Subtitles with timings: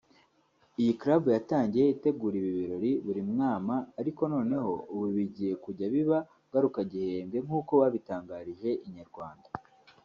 [0.81, 7.37] Iyi Club yatangiye itegura ibi birori buri mwama ariko noneho ubu bigiye kujya biba ngarukagihembwe
[7.45, 9.47] nkuko babitangarije Inyarwanda